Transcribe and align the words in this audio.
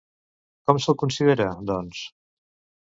Com 0.69 0.81
se'l 0.85 0.97
considera, 1.03 1.49
doncs? 1.73 2.05